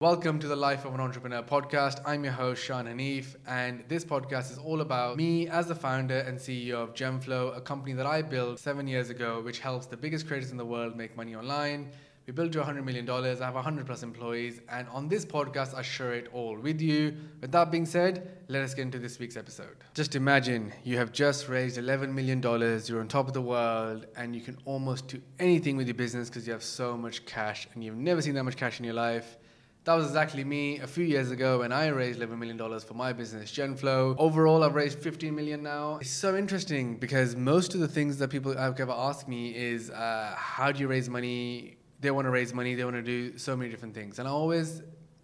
Welcome 0.00 0.38
to 0.38 0.48
the 0.48 0.56
Life 0.56 0.86
of 0.86 0.94
an 0.94 1.00
Entrepreneur 1.00 1.42
podcast. 1.42 2.00
I'm 2.06 2.24
your 2.24 2.32
host, 2.32 2.64
Sean 2.64 2.86
Hanif, 2.86 3.36
and 3.46 3.84
this 3.86 4.02
podcast 4.02 4.50
is 4.50 4.56
all 4.56 4.80
about 4.80 5.18
me 5.18 5.46
as 5.46 5.66
the 5.66 5.74
founder 5.74 6.20
and 6.20 6.38
CEO 6.38 6.76
of 6.76 6.94
Genflow, 6.94 7.54
a 7.54 7.60
company 7.60 7.92
that 7.92 8.06
I 8.06 8.22
built 8.22 8.58
seven 8.58 8.88
years 8.88 9.10
ago, 9.10 9.42
which 9.42 9.58
helps 9.58 9.84
the 9.84 9.98
biggest 9.98 10.26
creators 10.26 10.52
in 10.52 10.56
the 10.56 10.64
world 10.64 10.96
make 10.96 11.18
money 11.18 11.34
online. 11.34 11.90
We 12.26 12.32
built 12.32 12.50
to 12.52 12.62
$100 12.62 12.82
million. 12.82 13.10
I 13.10 13.44
have 13.44 13.54
100 13.54 13.84
plus 13.84 14.02
employees, 14.02 14.62
and 14.70 14.88
on 14.88 15.06
this 15.06 15.26
podcast, 15.26 15.74
I 15.74 15.82
share 15.82 16.14
it 16.14 16.28
all 16.32 16.56
with 16.56 16.80
you. 16.80 17.14
With 17.42 17.52
that 17.52 17.70
being 17.70 17.84
said, 17.84 18.38
let 18.48 18.62
us 18.62 18.72
get 18.72 18.80
into 18.84 18.98
this 18.98 19.18
week's 19.18 19.36
episode. 19.36 19.76
Just 19.92 20.16
imagine 20.16 20.72
you 20.82 20.96
have 20.96 21.12
just 21.12 21.46
raised 21.46 21.76
$11 21.76 22.10
million, 22.10 22.40
you're 22.86 23.00
on 23.00 23.08
top 23.08 23.28
of 23.28 23.34
the 23.34 23.42
world, 23.42 24.06
and 24.16 24.34
you 24.34 24.40
can 24.40 24.56
almost 24.64 25.08
do 25.08 25.20
anything 25.38 25.76
with 25.76 25.88
your 25.88 25.94
business 25.94 26.30
because 26.30 26.46
you 26.46 26.54
have 26.54 26.62
so 26.62 26.96
much 26.96 27.26
cash, 27.26 27.68
and 27.74 27.84
you've 27.84 27.96
never 27.98 28.22
seen 28.22 28.32
that 28.36 28.44
much 28.44 28.56
cash 28.56 28.78
in 28.78 28.86
your 28.86 28.94
life. 28.94 29.36
That 29.84 29.94
was 29.94 30.06
exactly 30.06 30.44
me 30.44 30.78
a 30.80 30.86
few 30.86 31.04
years 31.04 31.30
ago 31.30 31.60
when 31.60 31.72
I 31.72 31.86
raised 31.86 32.20
$11 32.20 32.36
million 32.38 32.58
for 32.80 32.92
my 32.92 33.14
business, 33.14 33.50
Genflow. 33.50 34.14
Overall, 34.18 34.62
I've 34.62 34.74
raised 34.74 34.98
15 34.98 35.34
million 35.34 35.62
now. 35.62 35.96
It's 36.02 36.10
so 36.10 36.36
interesting 36.36 36.96
because 36.96 37.34
most 37.34 37.74
of 37.74 37.80
the 37.80 37.88
things 37.88 38.18
that 38.18 38.28
people 38.28 38.54
have 38.54 38.78
ever 38.78 38.92
asked 38.92 39.26
me 39.26 39.56
is, 39.56 39.90
uh, 39.90 40.34
how 40.36 40.70
do 40.70 40.80
you 40.80 40.86
raise 40.86 41.08
money? 41.08 41.78
They 42.00 42.10
want 42.10 42.26
to 42.26 42.30
raise 42.30 42.52
money, 42.52 42.74
they 42.74 42.84
want 42.84 42.96
to 42.96 43.02
do 43.02 43.38
so 43.38 43.56
many 43.56 43.70
different 43.70 43.94
things. 43.94 44.18
And 44.18 44.28
I 44.28 44.30
always 44.30 44.82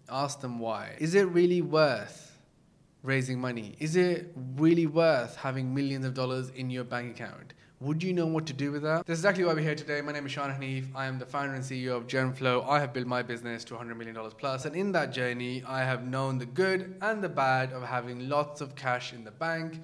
ask 0.09 0.41
them 0.41 0.57
why. 0.57 0.95
Is 0.97 1.13
it 1.13 1.27
really 1.27 1.61
worth 1.61 2.39
raising 3.03 3.39
money? 3.39 3.75
Is 3.79 3.95
it 3.95 4.33
really 4.55 4.87
worth 4.87 5.35
having 5.35 5.71
millions 5.71 6.03
of 6.03 6.15
dollars 6.15 6.49
in 6.49 6.71
your 6.71 6.83
bank 6.83 7.15
account? 7.19 7.53
Would 7.79 8.01
you 8.01 8.11
know 8.11 8.25
what 8.25 8.47
to 8.47 8.53
do 8.53 8.71
with 8.71 8.81
that? 8.81 9.05
That's 9.05 9.19
exactly 9.19 9.43
why 9.43 9.53
we're 9.53 9.59
here 9.59 9.75
today. 9.75 10.01
My 10.01 10.11
name 10.11 10.25
is 10.25 10.31
Sean 10.31 10.49
Hanif. 10.49 10.87
I 10.95 11.05
am 11.05 11.19
the 11.19 11.27
founder 11.27 11.53
and 11.53 11.63
CEO 11.63 11.95
of 11.95 12.07
Genflow. 12.07 12.67
I 12.67 12.79
have 12.79 12.91
built 12.91 13.05
my 13.05 13.21
business 13.21 13.63
to 13.65 13.75
$100 13.75 13.95
million 13.95 14.17
plus, 14.35 14.65
and 14.65 14.75
in 14.75 14.91
that 14.93 15.13
journey, 15.13 15.63
I 15.63 15.81
have 15.81 16.03
known 16.03 16.39
the 16.39 16.47
good 16.47 16.95
and 17.03 17.23
the 17.23 17.29
bad 17.29 17.73
of 17.73 17.83
having 17.83 18.29
lots 18.29 18.61
of 18.61 18.73
cash 18.73 19.13
in 19.13 19.23
the 19.23 19.29
bank. 19.29 19.79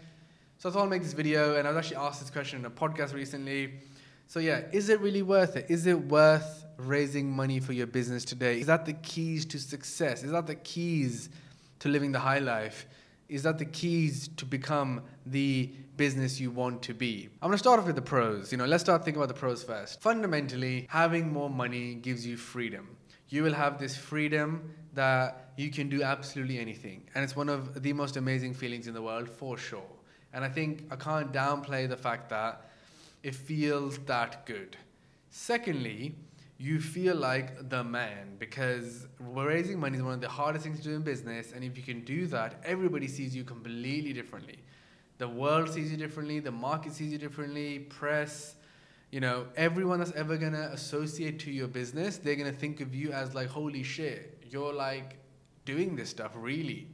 So 0.58 0.70
I 0.70 0.72
thought 0.72 0.86
I'd 0.86 0.90
make 0.90 1.04
this 1.04 1.14
video, 1.14 1.58
and 1.58 1.68
I 1.68 1.72
was 1.72 1.78
actually 1.78 1.98
asked 1.98 2.20
this 2.20 2.32
question 2.32 2.58
in 2.58 2.66
a 2.66 2.72
podcast 2.72 3.14
recently. 3.14 3.74
So 4.26 4.40
yeah, 4.40 4.62
is 4.72 4.90
it 4.90 5.00
really 5.00 5.22
worth 5.22 5.56
it? 5.56 5.68
Is 5.70 5.86
it 5.86 6.00
worth 6.06 6.66
raising 6.78 7.30
money 7.30 7.60
for 7.60 7.74
your 7.74 7.86
business 7.86 8.26
today? 8.26 8.60
Is 8.60 8.66
that 8.66 8.88
the 8.88 8.94
keys 8.94 9.46
to 9.46 9.60
success? 9.60 10.24
Is 10.24 10.32
that 10.32 10.48
the 10.48 10.56
keys 10.56 11.30
to 11.78 11.90
living 11.90 12.12
the 12.12 12.20
high 12.20 12.40
life? 12.40 12.88
Is 13.30 13.44
that 13.44 13.58
the 13.58 13.66
keys 13.66 14.28
to 14.38 14.46
become 14.46 15.02
the 15.26 15.72
business 15.98 16.40
you 16.40 16.52
want 16.52 16.82
to 16.84 16.94
be? 16.94 17.30
I'm 17.42 17.50
going 17.50 17.54
to 17.54 17.58
start 17.58 17.80
off 17.80 17.86
with 17.86 17.96
the 17.96 18.02
pros. 18.02 18.52
You 18.52 18.58
know, 18.58 18.66
let's 18.66 18.84
start 18.84 19.04
thinking 19.04 19.22
about 19.22 19.34
the 19.34 19.40
pros 19.40 19.64
first. 19.64 20.02
Fundamentally, 20.02 20.88
having 20.90 21.32
more 21.32 21.50
money 21.50 21.96
gives 21.96 22.26
you 22.26 22.38
freedom. 22.38 22.96
You 23.30 23.44
will 23.44 23.54
have 23.54 23.80
this 23.80 23.96
freedom 23.96 24.74
that 24.94 25.54
you 25.58 25.72
can 25.72 25.90
do 25.90 26.04
absolutely 26.04 26.60
anything. 26.60 27.04
And 27.16 27.24
it's 27.24 27.36
one 27.36 27.50
of 27.50 27.82
the 27.82 27.94
most 27.94 28.18
amazing 28.18 28.54
feelings 28.54 28.88
in 28.88 28.94
the 28.94 29.02
world 29.02 29.30
for 29.30 29.58
sure. 29.58 29.82
And 30.34 30.44
I 30.44 30.50
think 30.50 30.86
I 30.92 30.96
can't 30.96 31.32
downplay 31.32 31.88
the 31.88 31.98
fact 31.98 32.30
that 32.30 32.62
it 33.24 33.36
feels 33.36 33.98
that 34.00 34.46
good. 34.46 34.78
Secondly, 35.30 36.16
you 36.64 36.80
feel 36.80 37.14
like 37.14 37.70
the 37.70 37.84
man 37.84 38.38
because 38.40 39.06
raising 39.20 39.78
money 39.78 39.98
is 39.98 40.04
one 40.04 40.14
of 40.14 40.22
the 40.22 40.30
hardest 40.30 40.64
things 40.64 40.78
to 40.78 40.86
do 40.86 40.96
in 40.96 41.02
business. 41.02 41.52
And 41.52 41.62
if 41.62 41.76
you 41.76 41.84
can 41.84 42.06
do 42.06 42.26
that, 42.28 42.62
everybody 42.64 43.10
sees 43.10 43.36
you 43.36 43.44
completely 43.44 44.14
differently. 44.14 44.60
The 45.18 45.28
world 45.28 45.70
sees 45.70 45.92
you 45.92 45.98
differently, 45.98 46.40
the 46.40 46.54
market 46.54 46.94
sees 46.94 47.12
you 47.12 47.18
differently, 47.18 47.80
press, 47.80 48.56
you 49.12 49.20
know, 49.20 49.48
everyone 49.58 50.00
that's 50.00 50.14
ever 50.14 50.38
gonna 50.38 50.70
associate 50.72 51.38
to 51.40 51.52
your 51.52 51.68
business, 51.68 52.16
they're 52.18 52.38
gonna 52.38 52.54
think 52.54 52.80
of 52.80 52.96
you 52.96 53.12
as 53.12 53.36
like, 53.36 53.50
holy 53.50 53.84
shit, 53.84 54.42
you're 54.50 54.74
like 54.74 55.18
doing 55.66 55.98
this 55.98 56.12
stuff 56.12 56.32
really. 56.34 56.88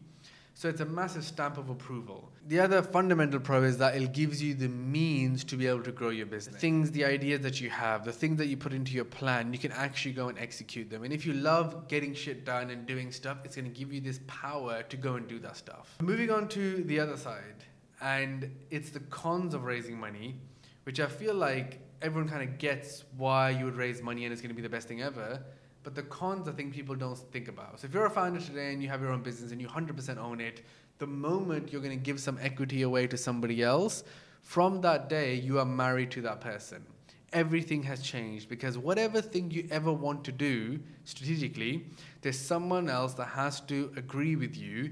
So 0.59 0.67
it's 0.67 0.81
a 0.81 0.85
massive 0.85 1.23
stamp 1.23 1.57
of 1.57 1.69
approval. 1.69 2.29
The 2.47 2.59
other 2.59 2.81
fundamental 2.81 3.39
pro 3.39 3.63
is 3.63 3.77
that 3.77 3.95
it 3.95 4.11
gives 4.11 4.43
you 4.43 4.53
the 4.53 4.67
means 4.67 5.45
to 5.45 5.55
be 5.55 5.67
able 5.67 5.83
to 5.83 5.93
grow 5.93 6.09
your 6.09 6.25
business. 6.25 6.55
The 6.55 6.59
things, 6.59 6.91
the 6.91 7.05
ideas 7.05 7.39
that 7.43 7.61
you 7.61 7.69
have, 7.69 8.03
the 8.03 8.11
things 8.11 8.39
that 8.39 8.47
you 8.47 8.57
put 8.57 8.73
into 8.73 8.91
your 8.91 9.05
plan, 9.05 9.53
you 9.53 9.59
can 9.59 9.71
actually 9.71 10.11
go 10.11 10.27
and 10.27 10.37
execute 10.37 10.89
them. 10.89 11.05
And 11.05 11.13
if 11.13 11.25
you 11.25 11.31
love 11.31 11.87
getting 11.87 12.13
shit 12.13 12.43
done 12.43 12.71
and 12.71 12.85
doing 12.85 13.13
stuff, 13.13 13.37
it's 13.45 13.55
going 13.55 13.71
to 13.71 13.79
give 13.79 13.93
you 13.93 14.01
this 14.01 14.19
power 14.27 14.83
to 14.83 14.97
go 14.97 15.15
and 15.15 15.29
do 15.29 15.39
that 15.39 15.55
stuff. 15.55 15.95
Moving 16.01 16.29
on 16.29 16.49
to 16.49 16.83
the 16.83 16.99
other 16.99 17.15
side, 17.15 17.63
and 18.01 18.53
it's 18.69 18.89
the 18.89 18.99
cons 18.99 19.53
of 19.53 19.63
raising 19.63 19.97
money, 19.97 20.41
which 20.83 20.99
I 20.99 21.05
feel 21.05 21.35
like 21.35 21.79
everyone 22.01 22.27
kind 22.27 22.43
of 22.43 22.57
gets 22.57 23.05
why 23.15 23.51
you 23.51 23.63
would 23.63 23.77
raise 23.77 24.01
money 24.01 24.25
and 24.25 24.33
it's 24.33 24.41
going 24.41 24.53
to 24.53 24.57
be 24.57 24.61
the 24.61 24.67
best 24.67 24.89
thing 24.89 25.01
ever. 25.01 25.41
But 25.83 25.95
the 25.95 26.03
cons, 26.03 26.47
I 26.47 26.51
think 26.51 26.73
people 26.73 26.95
don't 26.95 27.17
think 27.17 27.47
about. 27.47 27.79
So 27.79 27.87
if 27.87 27.93
you're 27.93 28.05
a 28.05 28.09
founder 28.09 28.39
today 28.39 28.73
and 28.73 28.83
you 28.83 28.89
have 28.89 29.01
your 29.01 29.11
own 29.11 29.21
business 29.21 29.51
and 29.51 29.61
you 29.61 29.67
100% 29.67 30.17
own 30.17 30.41
it, 30.41 30.61
the 30.97 31.07
moment 31.07 31.71
you're 31.71 31.81
going 31.81 31.97
to 31.97 32.03
give 32.03 32.19
some 32.19 32.37
equity 32.41 32.81
away 32.81 33.07
to 33.07 33.17
somebody 33.17 33.63
else, 33.63 34.03
from 34.41 34.81
that 34.81 35.09
day, 35.09 35.35
you 35.35 35.59
are 35.59 35.65
married 35.65 36.11
to 36.11 36.21
that 36.21 36.41
person. 36.41 36.85
Everything 37.31 37.83
has 37.83 38.01
changed 38.01 38.49
because 38.49 38.77
whatever 38.77 39.21
thing 39.21 39.51
you 39.51 39.67
ever 39.71 39.93
want 39.93 40.23
to 40.25 40.31
do 40.31 40.79
strategically, 41.05 41.85
there's 42.21 42.39
someone 42.39 42.89
else 42.89 43.13
that 43.13 43.27
has 43.27 43.61
to 43.61 43.93
agree 43.95 44.35
with 44.35 44.57
you, 44.57 44.91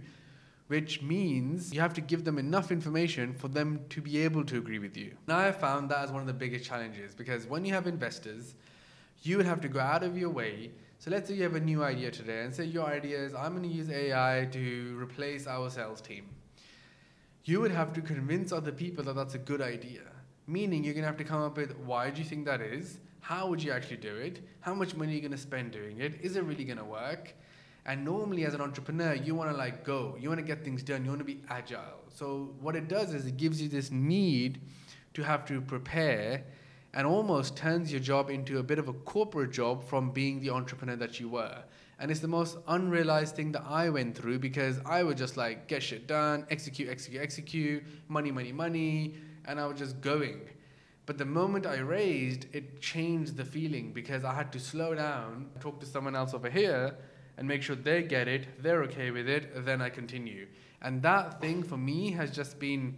which 0.68 1.02
means 1.02 1.74
you 1.74 1.82
have 1.82 1.94
to 1.96 2.02
give 2.02 2.24
them 2.24 2.38
enough 2.38 2.72
information 2.72 3.34
for 3.34 3.48
them 3.48 3.80
to 3.90 4.02
be 4.02 4.20
able 4.20 4.44
to 4.46 4.58
agree 4.58 4.80
with 4.80 4.96
you. 4.96 5.14
Now, 5.28 5.40
I 5.40 5.52
found 5.52 5.90
that 5.90 6.04
as 6.04 6.12
one 6.12 6.22
of 6.22 6.28
the 6.28 6.34
biggest 6.34 6.66
challenges 6.66 7.16
because 7.16 7.48
when 7.48 7.66
you 7.66 7.74
have 7.74 7.88
investors, 7.88 8.54
you 9.24 9.38
would 9.38 9.46
have 9.46 9.62
to 9.62 9.68
go 9.68 9.80
out 9.80 10.04
of 10.04 10.18
your 10.18 10.30
way. 10.30 10.72
So 11.00 11.12
let's 11.12 11.30
say 11.30 11.36
you 11.36 11.44
have 11.44 11.56
a 11.56 11.60
new 11.60 11.84
idea 11.84 12.12
today, 12.12 12.44
and 12.44 12.54
say 12.54 12.66
your 12.66 12.86
idea 12.86 13.20
is 13.20 13.34
I'm 13.34 13.52
going 13.52 13.70
to 13.70 13.76
use 13.76 13.90
AI 13.90 14.48
to 14.52 14.98
replace 15.00 15.46
our 15.48 15.70
sales 15.70 16.02
team. 16.02 16.26
You 17.46 17.62
would 17.62 17.72
have 17.72 17.94
to 17.94 18.02
convince 18.02 18.52
other 18.52 18.72
people 18.72 19.04
that 19.06 19.16
that's 19.16 19.36
a 19.36 19.40
good 19.40 19.62
idea. 19.62 20.02
Meaning 20.48 20.84
you're 20.84 20.94
going 20.94 21.04
to 21.04 21.08
have 21.08 21.18
to 21.18 21.24
come 21.24 21.42
up 21.42 21.58
with 21.58 21.78
why 21.78 22.10
do 22.10 22.22
you 22.22 22.28
think 22.28 22.46
that 22.46 22.62
is? 22.62 23.00
How 23.22 23.48
would 23.48 23.62
you 23.62 23.72
actually 23.72 23.98
do 23.98 24.16
it? 24.16 24.42
How 24.62 24.74
much 24.74 24.96
money 24.96 25.12
are 25.12 25.16
you 25.16 25.22
going 25.22 25.32
to 25.32 25.38
spend 25.38 25.72
doing 25.72 26.00
it? 26.00 26.20
Is 26.22 26.36
it 26.36 26.44
really 26.44 26.64
going 26.64 26.78
to 26.78 26.86
work? 26.86 27.34
And 27.86 28.04
normally, 28.04 28.46
as 28.46 28.54
an 28.54 28.60
entrepreneur, 28.60 29.14
you 29.14 29.34
want 29.34 29.50
to 29.50 29.56
like 29.56 29.86
go, 29.86 30.18
you 30.20 30.28
want 30.28 30.40
to 30.40 30.46
get 30.46 30.64
things 30.64 30.84
done, 30.84 31.06
you 31.06 31.10
want 31.10 31.20
to 31.20 31.26
be 31.26 31.42
agile. 31.50 32.04
So, 32.14 32.54
what 32.60 32.76
it 32.76 32.90
does 32.90 33.14
is 33.14 33.26
it 33.26 33.38
gives 33.38 33.62
you 33.62 33.70
this 33.70 33.92
need 33.92 34.60
to 35.14 35.24
have 35.24 35.46
to 35.46 35.62
prepare 35.62 36.44
and 36.94 37.06
almost 37.06 37.56
turns 37.56 37.92
your 37.92 38.02
job 38.02 38.30
into 38.30 38.60
a 38.60 38.64
bit 38.64 38.80
of 38.80 38.88
a 38.88 38.94
corporate 38.94 39.52
job 39.52 39.84
from 39.84 40.12
being 40.12 40.40
the 40.40 40.50
entrepreneur 40.50 40.96
that 40.96 41.20
you 41.20 41.30
were. 41.30 41.64
And 42.00 42.12
it's 42.12 42.20
the 42.20 42.28
most 42.28 42.58
unrealized 42.68 43.36
thing 43.36 43.52
that 43.54 43.64
I 43.68 43.90
went 43.90 44.16
through 44.16 44.40
because 44.40 44.80
I 44.86 45.04
would 45.04 45.18
just 45.18 45.36
like 45.36 45.68
get 45.68 45.82
shit 45.82 46.08
done, 46.08 46.46
execute, 46.50 46.90
execute, 46.90 47.22
execute, 47.22 47.84
money, 48.08 48.32
money, 48.32 48.52
money, 48.52 49.16
and 49.46 49.60
I 49.60 49.66
was 49.66 49.80
just 49.80 50.00
going. 50.02 50.42
But 51.08 51.18
the 51.18 51.26
moment 51.26 51.66
I 51.66 51.78
raised, 51.78 52.48
it 52.54 52.82
changed 52.82 53.38
the 53.38 53.46
feeling 53.46 53.94
because 53.94 54.24
I 54.24 54.34
had 54.34 54.52
to 54.52 54.60
slow 54.60 54.94
down, 54.94 55.48
talk 55.60 55.80
to 55.80 55.86
someone 55.86 56.16
else 56.16 56.34
over 56.34 56.50
here, 56.50 56.96
and 57.38 57.48
make 57.48 57.64
sure 57.64 57.76
they 57.76 58.04
get 58.04 58.28
it, 58.28 58.62
they're 58.62 58.84
okay 58.84 59.12
with 59.12 59.30
it, 59.30 59.66
then 59.66 59.82
I 59.82 59.90
continue. 59.90 60.48
And 60.82 61.02
that 61.04 61.40
thing 61.40 61.64
for 61.64 61.78
me 61.78 62.12
has 62.12 62.32
just 62.32 62.60
been 62.60 62.98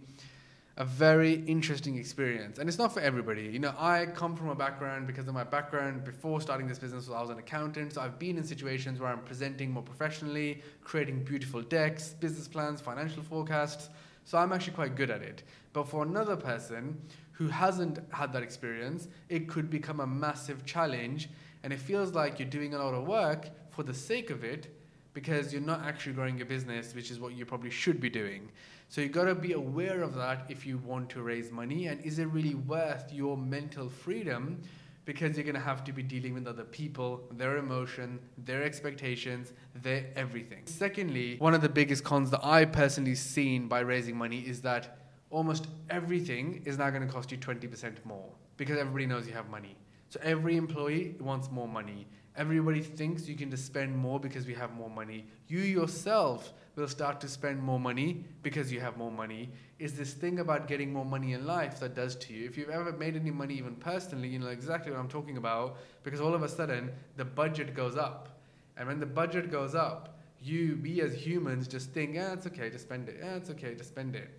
a 0.80 0.84
very 0.84 1.34
interesting 1.44 1.98
experience. 1.98 2.58
And 2.58 2.66
it's 2.66 2.78
not 2.78 2.94
for 2.94 3.00
everybody. 3.00 3.42
You 3.42 3.58
know, 3.58 3.74
I 3.78 4.06
come 4.06 4.34
from 4.34 4.48
a 4.48 4.54
background 4.54 5.06
because 5.06 5.28
of 5.28 5.34
my 5.34 5.44
background 5.44 6.04
before 6.04 6.40
starting 6.40 6.66
this 6.66 6.78
business, 6.78 7.10
I 7.10 7.20
was 7.20 7.28
an 7.28 7.38
accountant. 7.38 7.92
So 7.92 8.00
I've 8.00 8.18
been 8.18 8.38
in 8.38 8.44
situations 8.44 8.98
where 8.98 9.10
I'm 9.10 9.20
presenting 9.20 9.70
more 9.72 9.82
professionally, 9.82 10.62
creating 10.82 11.22
beautiful 11.22 11.60
decks, 11.60 12.14
business 12.14 12.48
plans, 12.48 12.80
financial 12.80 13.22
forecasts. 13.22 13.90
So 14.24 14.38
I'm 14.38 14.54
actually 14.54 14.72
quite 14.72 14.96
good 14.96 15.10
at 15.10 15.20
it. 15.20 15.42
But 15.74 15.86
for 15.86 16.02
another 16.02 16.34
person 16.34 16.98
who 17.32 17.48
hasn't 17.48 17.98
had 18.10 18.32
that 18.32 18.42
experience, 18.42 19.06
it 19.28 19.48
could 19.48 19.68
become 19.68 20.00
a 20.00 20.06
massive 20.06 20.64
challenge. 20.64 21.28
And 21.62 21.74
it 21.74 21.78
feels 21.78 22.14
like 22.14 22.38
you're 22.38 22.48
doing 22.48 22.72
a 22.72 22.78
lot 22.78 22.94
of 22.94 23.06
work 23.06 23.50
for 23.68 23.82
the 23.82 23.92
sake 23.92 24.30
of 24.30 24.44
it 24.44 24.74
because 25.12 25.52
you're 25.52 25.62
not 25.62 25.84
actually 25.84 26.12
growing 26.12 26.36
your 26.36 26.46
business, 26.46 26.94
which 26.94 27.10
is 27.10 27.18
what 27.18 27.34
you 27.34 27.44
probably 27.44 27.70
should 27.70 28.00
be 28.00 28.10
doing. 28.10 28.50
So 28.88 29.00
you've 29.00 29.12
got 29.12 29.24
to 29.24 29.34
be 29.34 29.52
aware 29.52 30.02
of 30.02 30.14
that 30.14 30.46
if 30.48 30.66
you 30.66 30.78
want 30.78 31.10
to 31.10 31.22
raise 31.22 31.50
money. 31.50 31.86
And 31.86 32.00
is 32.04 32.18
it 32.18 32.26
really 32.26 32.54
worth 32.54 33.12
your 33.12 33.36
mental 33.36 33.88
freedom? 33.88 34.60
Because 35.04 35.36
you're 35.36 35.44
going 35.44 35.54
to 35.54 35.60
have 35.60 35.82
to 35.84 35.92
be 35.92 36.02
dealing 36.02 36.34
with 36.34 36.46
other 36.46 36.64
people, 36.64 37.22
their 37.32 37.56
emotion, 37.56 38.20
their 38.38 38.62
expectations, 38.62 39.52
their 39.82 40.06
everything. 40.14 40.62
Secondly, 40.66 41.36
one 41.38 41.54
of 41.54 41.62
the 41.62 41.68
biggest 41.68 42.04
cons 42.04 42.30
that 42.30 42.44
I 42.44 42.64
personally 42.64 43.14
seen 43.14 43.66
by 43.66 43.80
raising 43.80 44.16
money 44.16 44.40
is 44.40 44.60
that 44.62 44.98
almost 45.30 45.68
everything 45.88 46.62
is 46.64 46.78
now 46.78 46.90
going 46.90 47.06
to 47.06 47.12
cost 47.12 47.32
you 47.32 47.38
20% 47.38 48.04
more 48.04 48.28
because 48.56 48.78
everybody 48.78 49.06
knows 49.06 49.26
you 49.26 49.32
have 49.32 49.48
money. 49.48 49.76
So 50.10 50.20
every 50.22 50.56
employee 50.56 51.14
wants 51.20 51.50
more 51.50 51.68
money. 51.68 52.06
Everybody 52.36 52.80
thinks 52.80 53.28
you 53.28 53.36
can 53.36 53.50
just 53.50 53.64
spend 53.64 53.96
more 53.96 54.18
because 54.18 54.44
we 54.46 54.54
have 54.54 54.72
more 54.72 54.90
money. 54.90 55.24
You 55.46 55.60
yourself 55.60 56.52
will 56.74 56.88
start 56.88 57.20
to 57.20 57.28
spend 57.28 57.62
more 57.62 57.78
money 57.78 58.24
because 58.42 58.72
you 58.72 58.80
have 58.80 58.96
more 58.96 59.10
money. 59.10 59.50
Is 59.78 59.96
this 59.96 60.12
thing 60.12 60.40
about 60.40 60.66
getting 60.66 60.92
more 60.92 61.04
money 61.04 61.32
in 61.32 61.46
life 61.46 61.78
that 61.80 61.94
does 61.94 62.16
to 62.16 62.32
you? 62.32 62.46
If 62.46 62.58
you've 62.58 62.70
ever 62.70 62.92
made 62.92 63.14
any 63.16 63.30
money, 63.30 63.54
even 63.54 63.76
personally, 63.76 64.28
you 64.28 64.38
know 64.38 64.48
exactly 64.48 64.90
what 64.90 65.00
I'm 65.00 65.08
talking 65.08 65.36
about 65.36 65.78
because 66.02 66.20
all 66.20 66.34
of 66.34 66.42
a 66.42 66.48
sudden 66.48 66.90
the 67.16 67.24
budget 67.24 67.74
goes 67.74 67.96
up. 67.96 68.40
And 68.76 68.88
when 68.88 68.98
the 68.98 69.06
budget 69.06 69.50
goes 69.50 69.74
up, 69.74 70.18
you, 70.42 70.78
we 70.82 71.02
as 71.02 71.14
humans, 71.14 71.68
just 71.68 71.90
think, 71.90 72.14
yeah, 72.14 72.32
it's 72.32 72.46
okay, 72.46 72.70
just 72.70 72.84
spend 72.84 73.08
it. 73.08 73.18
Yeah, 73.20 73.34
it's 73.34 73.50
okay, 73.50 73.74
just 73.74 73.90
spend 73.90 74.16
it. 74.16 74.30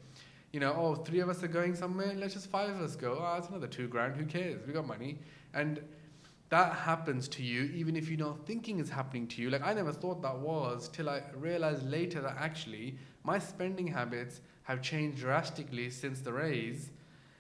You 0.52 0.60
know, 0.60 0.74
oh, 0.78 0.96
three 0.96 1.20
of 1.20 1.30
us 1.30 1.44
are 1.44 1.48
going 1.48 1.76
somewhere, 1.76 2.14
let's 2.16 2.34
just 2.34 2.50
five 2.50 2.70
of 2.70 2.82
us 2.82 2.96
go. 2.96 3.18
Oh, 3.22 3.38
it's 3.38 3.48
another 3.48 3.68
two 3.68 3.88
grand, 3.88 4.18
who 4.18 4.26
cares? 4.26 4.66
We 4.68 4.74
got 4.74 4.86
money. 4.86 5.18
And 5.54 5.82
that 6.52 6.74
happens 6.74 7.30
to 7.30 7.44
you 7.44 7.64
even 7.74 7.96
if 7.96 8.10
you're 8.10 8.20
not 8.20 8.46
thinking 8.46 8.80
it's 8.80 8.90
happening 8.90 9.26
to 9.26 9.42
you. 9.42 9.50
Like 9.50 9.66
I 9.66 9.74
never 9.74 9.94
thought 9.94 10.22
that 10.22 10.38
was 10.38 10.90
till 10.90 11.10
I 11.10 11.22
realized 11.36 11.90
later 11.90 12.22
that 12.22 12.36
actually 12.38 12.98
my 13.24 13.40
spending 13.40 13.88
habits 13.88 14.42
have 14.64 14.82
changed 14.82 15.20
drastically 15.20 15.90
since 15.90 16.20
the 16.20 16.34
raise. 16.34 16.92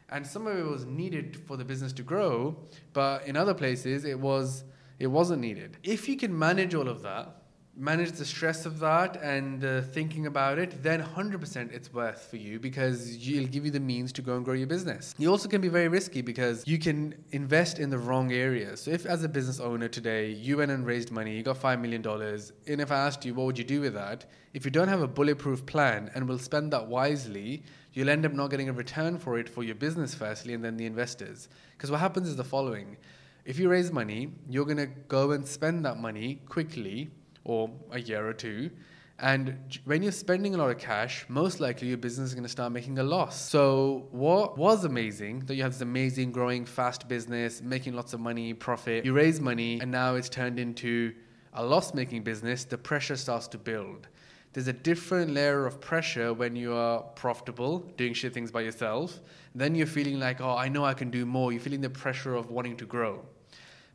And 0.10 0.26
some 0.26 0.48
of 0.48 0.58
it 0.58 0.66
was 0.66 0.86
needed 0.86 1.38
for 1.46 1.58
the 1.58 1.66
business 1.66 1.92
to 1.94 2.04
grow, 2.04 2.56
but 2.94 3.26
in 3.28 3.36
other 3.36 3.54
places 3.54 4.06
it 4.06 4.20
was 4.20 4.64
it 4.98 5.08
wasn't 5.08 5.42
needed. 5.42 5.78
If 5.84 6.08
you 6.08 6.16
can 6.16 6.38
manage 6.38 6.74
all 6.74 6.88
of 6.88 7.02
that, 7.02 7.41
manage 7.76 8.12
the 8.12 8.26
stress 8.26 8.66
of 8.66 8.80
that 8.80 9.16
and 9.22 9.64
uh, 9.64 9.82
thinking 9.82 10.28
about 10.28 10.60
it, 10.60 10.84
then 10.84 11.02
100% 11.02 11.72
it's 11.72 11.94
worth 11.94 12.30
for 12.30 12.36
you 12.36 12.60
because 12.60 13.16
it'll 13.16 13.48
give 13.48 13.66
you 13.66 13.72
the 13.72 13.80
means 13.80 14.12
to 14.12 14.22
go 14.22 14.36
and 14.36 14.44
grow 14.44 14.54
your 14.54 14.68
business. 14.68 15.16
You 15.18 15.30
also 15.30 15.48
can 15.48 15.62
be 15.62 15.70
very 15.70 15.88
risky 15.88 16.22
because 16.22 16.68
you 16.68 16.78
can 16.78 17.16
invest 17.32 17.80
in 17.80 17.90
the 17.90 17.98
wrong 17.98 18.34
areas. 18.34 18.82
So 18.82 18.92
if 18.92 19.06
as 19.06 19.24
a 19.24 19.30
business 19.30 19.60
owner 19.60 19.88
today, 19.88 20.32
you 20.32 20.58
went 20.58 20.72
and 20.72 20.86
raised 20.86 21.12
money, 21.12 21.36
you 21.36 21.44
got 21.44 21.58
$5 21.58 21.80
million, 21.80 22.06
and 22.06 22.82
if 22.82 22.92
I 22.92 22.98
asked 22.98 23.26
you, 23.26 23.34
what 23.34 23.46
would 23.46 23.58
you 23.58 23.64
do 23.64 23.82
with 23.82 23.94
that? 23.94 24.26
If 24.54 24.66
you 24.66 24.72
don't 24.72 24.90
have 24.90 25.02
a 25.02 25.08
bulletproof 25.08 25.66
plan 25.66 26.12
and 26.14 26.28
will 26.28 26.40
spend 26.40 26.74
that 26.74 26.88
wisely, 26.88 27.64
you'll 27.94 28.10
end 28.10 28.26
up 28.26 28.34
not 28.34 28.50
getting 28.50 28.68
a 28.68 28.74
return 28.74 29.18
for 29.18 29.40
it 29.40 29.48
for 29.48 29.64
your 29.64 29.76
business 29.76 30.14
firstly 30.14 30.54
and 30.54 30.64
then 30.64 30.76
the 30.76 30.86
investors. 30.86 31.48
Because 31.78 31.90
what 31.90 32.02
happens 32.02 32.28
is 32.28 32.36
the 32.36 32.44
following. 32.44 32.98
If 33.46 33.58
you 33.58 33.70
raise 33.70 33.92
money, 33.92 34.34
you're 34.50 34.66
going 34.66 34.78
to 34.78 34.88
go 35.08 35.32
and 35.32 35.48
spend 35.48 35.86
that 35.86 35.98
money 35.98 36.42
quickly 36.48 37.12
or 37.44 37.70
a 37.92 38.00
year 38.00 38.28
or 38.28 38.34
two. 38.34 38.72
And 39.20 39.56
when 39.86 40.02
you're 40.02 40.12
spending 40.12 40.56
a 40.56 40.58
lot 40.58 40.72
of 40.72 40.80
cash, 40.80 41.26
most 41.30 41.60
likely 41.60 41.90
your 41.90 41.98
business 41.98 42.30
is 42.30 42.34
going 42.34 42.44
to 42.44 42.50
start 42.50 42.72
making 42.72 42.98
a 42.98 43.04
loss. 43.04 43.40
So, 43.40 44.08
what 44.10 44.58
was 44.58 44.84
amazing 44.84 45.42
that 45.42 45.54
you 45.54 45.62
have 45.62 45.74
this 45.74 45.82
amazing, 45.82 46.32
growing, 46.32 46.66
fast 46.66 47.08
business, 47.08 47.62
making 47.62 47.94
lots 47.94 48.14
of 48.14 48.20
money, 48.20 48.54
profit, 48.54 49.06
you 49.06 49.14
raise 49.14 49.40
money, 49.40 49.80
and 49.80 49.92
now 49.92 50.16
it's 50.16 50.28
turned 50.28 50.60
into 50.60 51.14
a 51.54 51.64
loss 51.64 51.94
making 51.94 52.24
business, 52.24 52.64
the 52.64 52.78
pressure 52.78 53.16
starts 53.16 53.48
to 53.50 53.60
build. 53.60 54.08
There's 54.54 54.68
a 54.68 54.74
different 54.74 55.32
layer 55.32 55.66
of 55.66 55.80
pressure 55.80 56.34
when 56.34 56.56
you 56.56 56.74
are 56.74 57.02
profitable, 57.02 57.80
doing 57.98 58.14
shit 58.14 58.34
things 58.34 58.52
by 58.52 58.62
yourself. 58.62 59.22
Then 59.56 59.76
you're 59.76 59.88
feeling 59.88 60.20
like, 60.20 60.42
oh, 60.42 60.56
I 60.58 60.68
know 60.68 60.84
I 60.84 60.94
can 60.94 61.10
do 61.10 61.26
more. 61.26 61.52
You're 61.52 61.62
feeling 61.62 61.82
the 61.82 61.90
pressure 61.90 62.36
of 62.36 62.52
wanting 62.52 62.76
to 62.78 62.86
grow. 62.86 63.24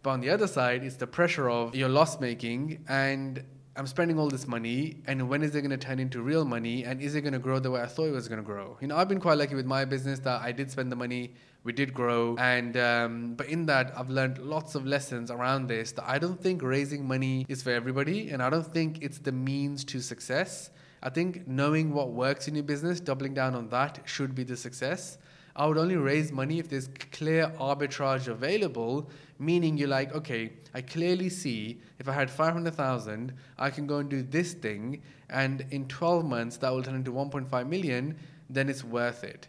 But 0.07 0.13
on 0.13 0.21
the 0.21 0.31
other 0.31 0.47
side, 0.47 0.85
it's 0.85 0.95
the 0.95 1.09
pressure 1.09 1.51
of 1.51 1.75
you're 1.75 1.89
loss 1.89 2.21
making 2.21 2.85
and 2.89 3.43
I'm 3.75 3.89
spending 3.89 4.21
all 4.21 4.29
this 4.29 4.47
money, 4.47 5.03
and 5.09 5.29
when 5.29 5.43
is 5.43 5.53
it 5.57 5.63
going 5.63 5.77
to 5.77 5.77
turn 5.77 5.99
into 5.99 6.23
real 6.23 6.45
money? 6.45 6.85
And 6.85 7.03
is 7.03 7.17
it 7.17 7.23
going 7.23 7.33
to 7.33 7.41
grow 7.41 7.59
the 7.59 7.73
way 7.73 7.81
I 7.81 7.87
thought 7.87 8.05
it 8.05 8.13
was 8.13 8.29
going 8.29 8.39
to 8.39 8.47
grow? 8.47 8.79
You 8.81 8.87
know, 8.87 8.97
I've 8.97 9.09
been 9.09 9.19
quite 9.19 9.37
lucky 9.37 9.57
with 9.57 9.67
my 9.67 9.85
business 9.85 10.21
that 10.21 10.43
I 10.43 10.53
did 10.53 10.71
spend 10.71 10.93
the 10.93 10.97
money, 10.97 11.35
we 11.65 11.73
did 11.73 11.93
grow, 11.93 12.37
and 12.39 12.77
um, 12.77 13.35
but 13.35 13.49
in 13.49 13.67
that 13.67 13.95
I've 13.97 14.09
learned 14.09 14.39
lots 14.39 14.77
of 14.77 14.87
lessons 14.87 15.29
around 15.33 15.67
this. 15.67 15.91
That 15.91 16.09
I 16.09 16.21
don't 16.21 16.41
think 16.41 16.63
raising 16.63 17.05
money 17.05 17.45
is 17.49 17.65
for 17.65 17.71
everybody, 17.71 18.31
and 18.31 18.41
I 18.41 18.49
don't 18.49 18.73
think 18.79 19.03
it's 19.03 19.19
the 19.19 19.33
means 19.33 19.85
to 19.87 20.01
success. 20.01 20.71
I 21.03 21.11
think 21.11 21.49
knowing 21.49 21.93
what 21.93 22.13
works 22.13 22.47
in 22.47 22.55
your 22.55 22.63
business, 22.63 23.01
doubling 23.01 23.35
down 23.35 23.57
on 23.57 23.71
that, 23.71 24.03
should 24.05 24.37
be 24.37 24.45
the 24.45 24.57
success. 24.57 25.19
I 25.57 25.65
would 25.67 25.79
only 25.79 25.97
raise 25.97 26.33
money 26.33 26.59
if 26.59 26.69
there's 26.69 26.91
clear 27.13 27.51
arbitrage 27.59 28.29
available, 28.29 29.09
meaning 29.39 29.79
you're 29.79 29.89
like, 29.89 30.15
okay, 30.15 30.53
I 30.75 30.83
clearly 30.83 31.31
see 31.31 31.81
if 31.99 32.09
I 32.09 32.13
had 32.13 32.31
500,000, 32.31 33.33
I 33.59 33.71
can 33.71 33.87
go 33.87 33.97
and 33.99 34.11
do 34.11 34.23
this 34.23 34.53
thing, 34.53 35.01
and 35.31 35.65
in 35.71 35.89
12 35.89 36.27
months 36.27 36.59
that 36.59 36.71
will 36.71 36.83
turn 36.83 36.95
into 36.95 37.11
1.5 37.11 37.69
million, 37.69 38.17
then 38.51 38.69
it's 38.69 38.85
worth 38.85 39.25
it. 39.25 39.49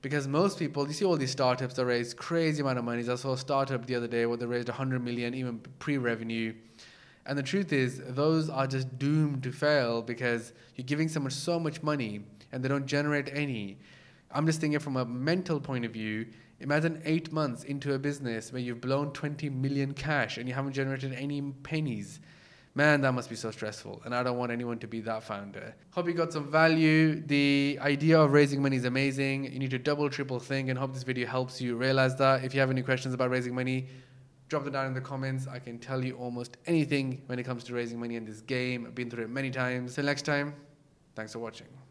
Because 0.00 0.28
most 0.28 0.60
people, 0.60 0.86
you 0.86 0.92
see 0.92 1.04
all 1.04 1.16
these 1.16 1.32
startups 1.32 1.74
that 1.74 1.84
raise 1.84 2.14
crazy 2.14 2.60
amount 2.60 2.78
of 2.78 2.84
money. 2.84 3.08
I 3.08 3.16
saw 3.16 3.32
a 3.32 3.38
startup 3.38 3.84
the 3.84 3.96
other 3.96 4.06
day 4.06 4.26
where 4.26 4.36
they 4.36 4.46
raised 4.46 4.68
100 4.68 5.02
million, 5.02 5.34
even 5.34 5.58
pre-revenue. 5.80 6.54
And 7.26 7.36
the 7.36 7.42
truth 7.42 7.72
is, 7.72 8.00
those 8.06 8.48
are 8.48 8.68
just 8.68 8.96
doomed 8.96 9.42
to 9.42 9.50
fail 9.50 10.02
because 10.02 10.52
you're 10.76 10.86
giving 10.86 11.08
someone 11.08 11.32
so 11.32 11.58
much 11.58 11.82
money 11.82 12.20
and 12.52 12.62
they 12.62 12.68
don't 12.68 12.86
generate 12.86 13.28
any. 13.34 13.76
I'm 14.30 14.46
just 14.46 14.60
thinking 14.60 14.78
from 14.80 14.96
a 14.96 15.04
mental 15.04 15.60
point 15.60 15.84
of 15.84 15.92
view. 15.92 16.26
Imagine 16.60 17.00
eight 17.04 17.32
months 17.32 17.64
into 17.64 17.94
a 17.94 17.98
business 17.98 18.52
where 18.52 18.60
you've 18.60 18.80
blown 18.80 19.12
20 19.12 19.48
million 19.50 19.94
cash 19.94 20.38
and 20.38 20.48
you 20.48 20.54
haven't 20.54 20.72
generated 20.72 21.12
any 21.14 21.40
pennies. 21.40 22.20
Man, 22.74 23.00
that 23.00 23.12
must 23.12 23.30
be 23.30 23.36
so 23.36 23.50
stressful. 23.50 24.02
And 24.04 24.14
I 24.14 24.22
don't 24.22 24.36
want 24.36 24.52
anyone 24.52 24.78
to 24.80 24.86
be 24.86 25.00
that 25.00 25.22
founder. 25.22 25.74
Hope 25.90 26.06
you 26.06 26.12
got 26.12 26.32
some 26.32 26.50
value. 26.50 27.20
The 27.26 27.78
idea 27.80 28.20
of 28.20 28.32
raising 28.32 28.62
money 28.62 28.76
is 28.76 28.84
amazing. 28.84 29.52
You 29.52 29.58
need 29.58 29.70
to 29.70 29.78
double, 29.78 30.08
triple 30.10 30.38
think, 30.38 30.68
and 30.68 30.78
hope 30.78 30.92
this 30.92 31.02
video 31.02 31.26
helps 31.26 31.60
you 31.60 31.76
realize 31.76 32.14
that. 32.16 32.44
If 32.44 32.54
you 32.54 32.60
have 32.60 32.70
any 32.70 32.82
questions 32.82 33.14
about 33.14 33.30
raising 33.30 33.54
money, 33.54 33.88
drop 34.48 34.64
them 34.64 34.72
down 34.72 34.86
in 34.86 34.94
the 34.94 35.00
comments. 35.00 35.46
I 35.46 35.58
can 35.58 35.78
tell 35.78 36.04
you 36.04 36.16
almost 36.16 36.56
anything 36.66 37.22
when 37.26 37.38
it 37.38 37.44
comes 37.44 37.64
to 37.64 37.74
raising 37.74 37.98
money 37.98 38.16
in 38.16 38.24
this 38.24 38.42
game. 38.42 38.86
I've 38.86 38.94
been 38.94 39.10
through 39.10 39.24
it 39.24 39.30
many 39.30 39.50
times. 39.50 39.94
Till 39.94 40.04
next 40.04 40.22
time, 40.22 40.54
thanks 41.14 41.32
for 41.32 41.38
watching. 41.38 41.87